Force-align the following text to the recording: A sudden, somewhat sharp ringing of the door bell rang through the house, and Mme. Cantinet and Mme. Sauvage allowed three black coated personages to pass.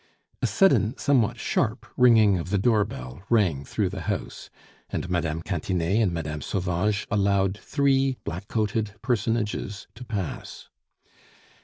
A 0.41 0.47
sudden, 0.47 0.97
somewhat 0.97 1.37
sharp 1.37 1.85
ringing 1.95 2.39
of 2.39 2.49
the 2.49 2.57
door 2.57 2.83
bell 2.85 3.21
rang 3.29 3.63
through 3.63 3.89
the 3.89 4.01
house, 4.01 4.49
and 4.89 5.07
Mme. 5.07 5.41
Cantinet 5.41 6.01
and 6.01 6.11
Mme. 6.11 6.39
Sauvage 6.41 7.05
allowed 7.11 7.55
three 7.59 8.17
black 8.23 8.47
coated 8.47 8.95
personages 9.03 9.85
to 9.93 10.03
pass. 10.03 10.69